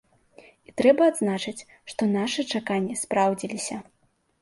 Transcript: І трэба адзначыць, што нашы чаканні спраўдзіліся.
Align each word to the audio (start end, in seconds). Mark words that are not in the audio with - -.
І 0.71 0.73
трэба 0.81 1.09
адзначыць, 1.11 1.67
што 1.93 2.01
нашы 2.17 2.49
чаканні 2.57 3.01
спраўдзіліся. 3.07 3.83